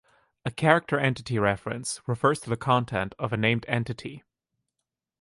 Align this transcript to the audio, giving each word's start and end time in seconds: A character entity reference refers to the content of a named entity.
A 0.45 0.49
character 0.49 0.97
entity 0.97 1.37
reference 1.37 2.01
refers 2.07 2.39
to 2.39 2.49
the 2.49 2.57
content 2.57 3.13
of 3.19 3.31
a 3.33 3.37
named 3.37 3.65
entity. 3.67 4.23